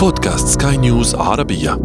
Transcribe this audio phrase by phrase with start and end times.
[0.00, 1.80] بودكاست سكاي نيوز عربية.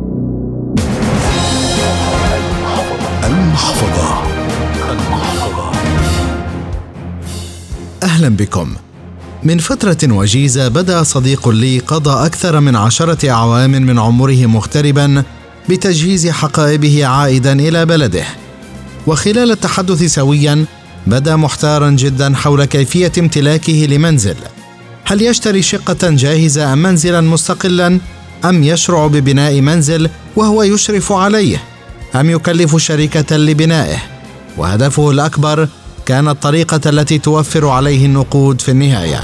[3.23, 4.23] المحفظة.
[4.91, 5.71] المحفظة
[8.04, 8.75] أهلا بكم.
[9.43, 15.23] من فترة وجيزة بدأ صديق لي قضى أكثر من عشرة أعوام من عمره مغتربا
[15.70, 18.25] بتجهيز حقائبه عائدا إلى بلده.
[19.07, 20.66] وخلال التحدث سويا
[21.07, 24.36] بدا محتارا جدا حول كيفية امتلاكه لمنزل.
[25.07, 27.99] هل يشتري شقة جاهزة أم منزلا مستقلا؟
[28.45, 31.63] أم يشرع ببناء منزل وهو يشرف عليه؟
[32.16, 33.98] أم يكلف شركة لبنائه؟
[34.58, 35.68] وهدفه الأكبر
[36.05, 39.22] كان الطريقة التي توفر عليه النقود في النهاية.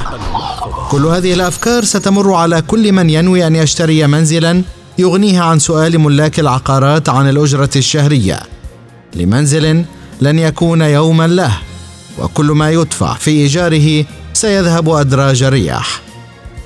[0.89, 4.61] كل هذه الأفكار ستمر على كل من ينوي أن يشتري منزلا
[4.97, 8.39] يغنيه عن سؤال ملاك العقارات عن الأجرة الشهرية.
[9.15, 9.85] لمنزل
[10.21, 11.57] لن يكون يوما له
[12.19, 16.01] وكل ما يدفع في إيجاره سيذهب أدراج الرياح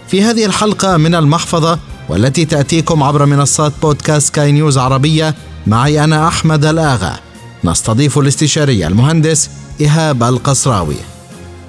[0.08, 1.80] في هذه الحلقة من المحفظة
[2.10, 5.36] والتي تأتيكم عبر منصات بودكاست كاي نيوز عربية
[5.68, 7.14] معي أنا أحمد الآغا.
[7.64, 9.50] نستضيف الاستشاري المهندس
[9.82, 10.96] إيهاب القصراوي.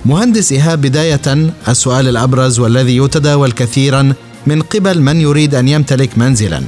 [0.04, 4.12] مهندس إيهاب بداية السؤال الأبرز والذي يتداول كثيرا
[4.46, 6.62] من قبل من يريد أن يمتلك منزلا.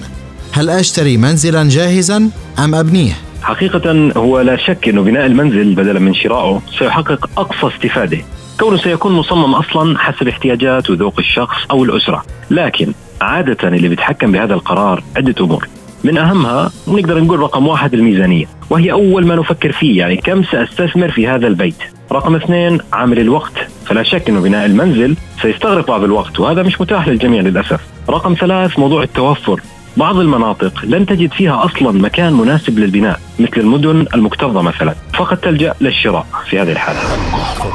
[0.53, 6.15] هل أشتري منزلا جاهزا أم أبنيه؟ حقيقة هو لا شك أنه بناء المنزل بدلا من
[6.15, 8.19] شرائه سيحقق أقصى استفادة.
[8.61, 12.23] كونه سيكون مصمم أصلا حسب احتياجات وذوق الشخص أو الأسرة.
[12.51, 15.69] لكن عادة اللي بيتحكم بهذا القرار عدة أمور.
[16.05, 21.11] من أهمها نقدر نقول رقم واحد الميزانية وهي أول ما نفكر فيه يعني كم سأستثمر
[21.11, 21.83] في هذا البيت.
[22.13, 23.53] رقم اثنين عامل الوقت.
[23.87, 27.81] فلا شك أنه بناء المنزل سيستغرق بعض الوقت وهذا مش متاح للجميع للأسف.
[28.11, 29.61] رقم ثلاث موضوع التوفر.
[29.97, 34.95] بعض المناطق لن تجد فيها أصلا مكان مناسب للبناء مثل المدن المكتظه مثلا.
[35.19, 37.01] فقد تلجأ للشراء في هذه الحالة.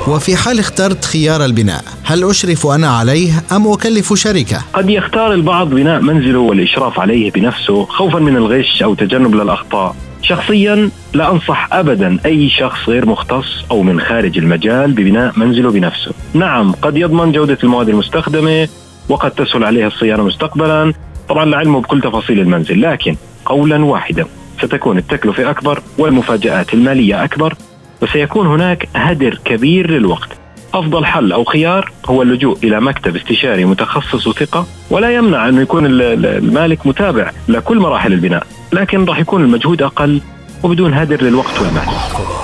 [0.08, 5.70] وفي حال اخترت خيار البناء، هل أشرف أنا عليه أم أكلف شركة؟ قد يختار البعض
[5.70, 9.96] بناء منزله والإشراف عليه بنفسه خوفا من الغش أو تجنب للأخطاء.
[10.22, 16.12] شخصيا لا أنصح ابدا أي شخص غير مختص أو من خارج المجال ببناء منزله بنفسه.
[16.34, 18.68] نعم قد يضمن جودة المواد المستخدمة
[19.10, 20.94] وقد تسهل عليها الصيانة مستقبلا
[21.30, 24.26] طبعا لعلمه بكل تفاصيل المنزل لكن قولا واحدا
[24.64, 27.56] ستكون التكلفة أكبر والمفاجآت المالية أكبر
[28.02, 30.30] وسيكون هناك هدر كبير للوقت.
[30.74, 35.86] أفضل حل أو خيار هو اللجوء إلى مكتب استشاري متخصص وثقة ولا يمنع أنه يكون
[35.86, 40.22] المالك متابع لكل مراحل البناء لكن راح يكون المجهود أقل
[40.64, 41.84] وبدون هدر للوقت والمال.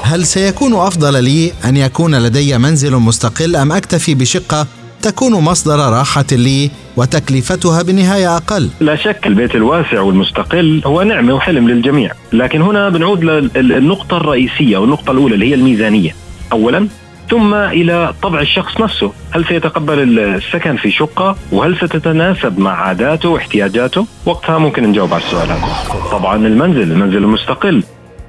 [0.03, 4.67] هل سيكون أفضل لي أن يكون لدي منزل مستقل أم أكتفي بشقة
[5.01, 11.67] تكون مصدر راحة لي وتكلفتها بالنهاية أقل لا شك البيت الواسع والمستقل هو نعمة وحلم
[11.67, 16.15] للجميع لكن هنا بنعود للنقطة الرئيسية والنقطة الأولى اللي هي الميزانية
[16.51, 16.87] أولا
[17.29, 24.05] ثم إلى طبع الشخص نفسه، هل سيتقبل السكن في شقة؟ وهل ستتناسب مع عاداته واحتياجاته؟
[24.25, 25.67] وقتها ممكن نجاوب على السؤال هذا.
[26.11, 27.83] طبعا المنزل، المنزل المستقل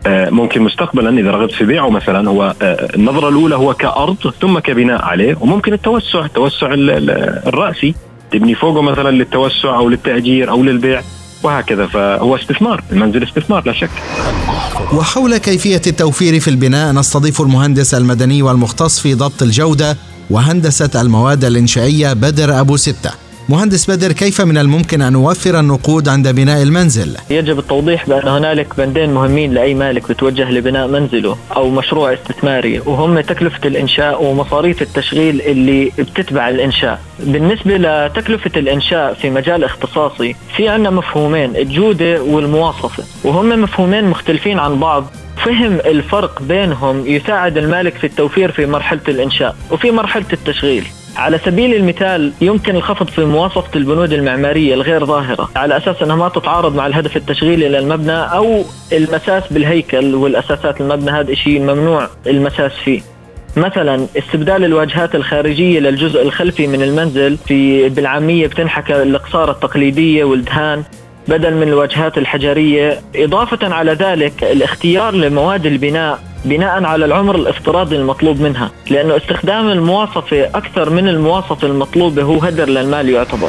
[0.07, 5.03] ممكن مستقبلا إذا رغبت في بيعه مثلا هو آه، النظرة الأولى هو كأرض ثم كبناء
[5.03, 7.95] عليه وممكن التوسع التوسع الرأسي
[8.33, 11.03] تبني فوقه مثلا للتوسع أو للتأجير أو للبيع
[11.43, 11.87] وهكذا.
[11.87, 13.91] فهو استثمار المنزل استثمار لا شك.
[14.93, 19.97] وحول كيفية التوفير في البناء نستضيف المهندس المدني والمختص في ضبط الجودة
[20.31, 23.30] وهندسة المواد الإنشائية بدر أبو ستة.
[23.51, 28.77] مهندس بدر كيف من الممكن أن نوفر النقود عند بناء المنزل؟ يجب التوضيح بأن هنالك
[28.79, 35.41] بندين مهمين لأي مالك بتوجه لبناء منزله أو مشروع استثماري وهم تكلفة الإنشاء ومصاريف التشغيل
[35.41, 37.01] اللي بتتبع الإنشاء.
[37.19, 44.81] بالنسبة لتكلفة الإنشاء في مجال اختصاصي في عندنا مفهومين الجودة والمواصفة وهم مفهومين مختلفين عن
[44.81, 45.05] بعض.
[45.45, 50.87] فهم الفرق بينهم يساعد المالك في التوفير في مرحلة الإنشاء وفي مرحلة التشغيل.
[51.17, 56.29] على سبيل المثال يمكن الخفض في موافقة البنود المعمارية الغير ظاهرة على أساس أنها ما
[56.29, 63.01] تتعارض مع الهدف التشغيلي للمبنى أو المساس بالهيكل والأساسات المبنى هذا شيء ممنوع المساس فيه.
[63.57, 70.83] مثلا استبدال الواجهات الخارجية للجزء الخلفي من المنزل في بالعامية بتنحكى الإقصار التقليدية والدهان
[71.29, 78.41] بدل من الواجهات الحجرية إضافة على ذلك الاختيار لمواد البناء بناء على العمر الافتراضي المطلوب
[78.41, 83.49] منها لأنه استخدام المواصفة أكثر من المواصفة المطلوبة هو هدر للمال يعتبر.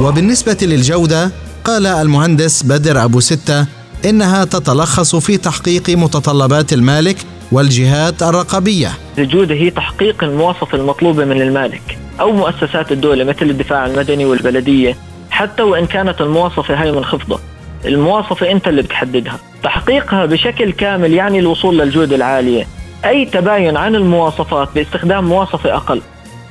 [0.00, 1.30] وبالنسبة للجودة
[1.64, 3.66] قال المهندس بدر أبو ستة
[4.04, 7.16] إنها تتلخص في تحقيق متطلبات المالك
[7.52, 8.88] والجهات الرقابية.
[9.18, 14.96] الجودة هي تحقيق المواصفة المطلوبة من المالك أو مؤسسات الدولة مثل الدفاع المدني والبلدية
[15.30, 17.40] حتى وإن كانت المواصفة هاي منخفضة.
[17.84, 19.38] المواصفة أنت اللي بتحددها.
[19.62, 22.66] تحقيقها بشكل كامل يعني الوصول للجودة العالية.
[23.04, 26.02] أي تباين عن المواصفات باستخدام مواصفة أقل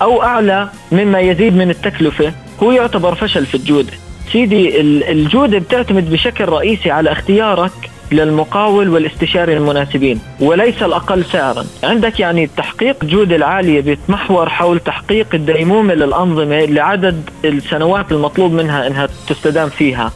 [0.01, 2.33] أو أعلى مما يزيد من التكلفة
[2.63, 3.94] هو يعتبر فشل في الجودة
[4.31, 4.81] سيدي
[5.12, 7.71] الجودة بتعتمد بشكل رئيسي على اختيارك
[8.12, 11.66] للمقاول والاستشاري المناسبين وليس الأقل سعرا.
[11.83, 19.07] عندك يعني تحقيق الجودة العالية بيتمحور حول تحقيق الديمومة للأنظمة لعدد السنوات المطلوب منها أنها
[19.28, 20.12] تستدام فيها.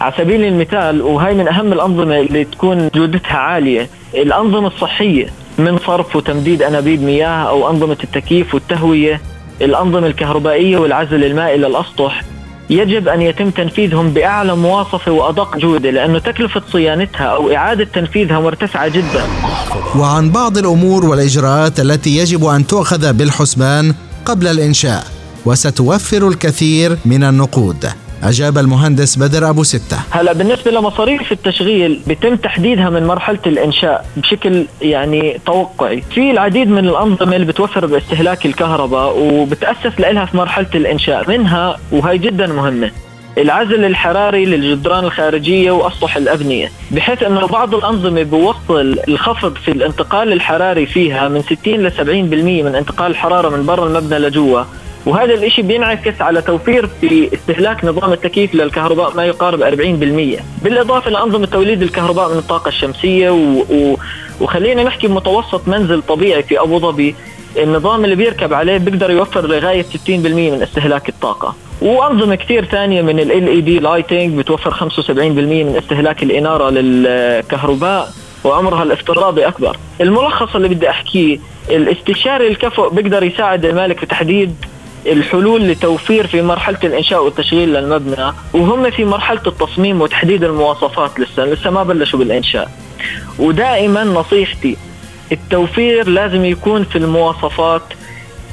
[0.00, 3.88] على سبيل المثال وهي من أهم الأنظمة اللي تكون جودتها عالية.
[4.14, 9.20] الأنظمة الصحية من صرف وتمديد أنابيب مياه أو أنظمة التكييف والتهوية.
[9.60, 12.22] الأنظمة الكهربائية والعزل المائي للأسطح.
[12.70, 18.88] يجب أن يتم تنفيذهم بأعلى مواصفة وأدق جودة لأنه تكلفة صيانتها أو إعادة تنفيذها مرتفعة
[18.88, 19.24] جدا.
[19.98, 23.94] وعن بعض الأمور والإجراءات التي يجب أن تؤخذ بالحسبان
[24.24, 25.04] قبل الإنشاء
[25.46, 27.86] وستوفر الكثير من النقود.
[28.22, 29.96] أجاب المهندس بدر أبو ستة.
[30.10, 36.02] هلا بالنسبة لمصاريف التشغيل بيتم تحديدها من مرحلة الإنشاء بشكل يعني توقعي.
[36.14, 42.18] في العديد من الأنظمة اللي بتوفر باستهلاك الكهرباء وبتأسس لها في مرحلة الإنشاء منها وهي
[42.18, 42.90] جدا مهمة
[43.38, 46.70] العزل الحراري للجدران الخارجية وأسطح الأبنية.
[46.90, 52.02] بحيث أنه بعض الأنظمة بوصل الخفض في الانتقال الحراري فيها من 60 ل 70%
[52.64, 54.62] من انتقال الحرارة من برا المبنى لجوا
[55.06, 59.60] وهذا الشيء بينعكس على توفير في استهلاك نظام التكييف للكهرباء ما يقارب
[60.38, 63.64] 40% بالإضافة لأنظمة توليد الكهرباء من الطاقة الشمسية و...
[63.70, 63.96] و...
[64.40, 67.14] وخلينا نحكي متوسط منزل طبيعي في أبو ظبي
[67.56, 71.54] النظام اللي بيركب عليه بيقدر يوفر لغاية 60% من استهلاك الطاقة.
[71.82, 73.30] وأنظمة كثير ثانية من ال
[73.64, 78.12] LED lighting بتوفر 75% من استهلاك الإنارة للكهرباء
[78.44, 79.76] وعمرها الافتراضي أكبر.
[80.00, 81.38] الملخص اللي بدي أحكيه
[81.70, 84.54] الاستشاري الكفؤ بيقدر يساعد المالك في تحديد
[85.06, 91.70] الحلول لتوفير في مرحلة الإنشاء والتشغيل للمبنى وهم في مرحلة التصميم وتحديد المواصفات لسه لسه
[91.70, 92.70] ما بلشوا بالإنشاء.
[93.38, 94.76] ودائما نصيحتي
[95.32, 97.82] التوفير لازم يكون في المواصفات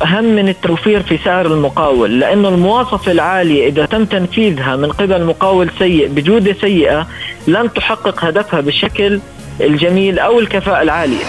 [0.04, 5.70] أهم من التوفير في سعر المقاول لأنه المواصفة العالية إذا تم تنفيذها من قبل مقاول
[5.80, 7.08] سيء بجودة سيئة
[7.48, 9.20] لن تحقق هدفها بالشكل
[9.62, 11.26] الجميل أو الكفاءة العالية.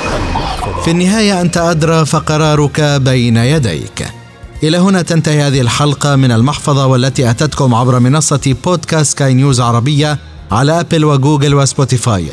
[0.85, 4.18] في النهاية أنت أدرى فقرارك بين يديك.
[4.63, 10.19] إلى هنا تنتهي هذه الحلقة من المحفظة والتي أتتكم عبر منصة بودكاست سكاي نيوز عربية
[10.53, 12.27] على أبل وجوجل وسبوتيفاي.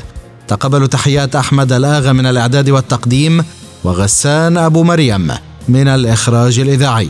[0.48, 3.45] تقبلوا تحيات أحمد الآغا من الإعداد والتقديم
[3.83, 5.31] وغسان أبو مريم
[5.68, 7.10] من الإخراج الإذاعي.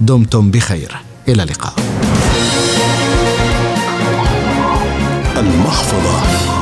[0.00, 0.96] دمتم بخير.
[1.28, 1.74] إلى اللقاء.
[5.36, 6.53] المحفظة.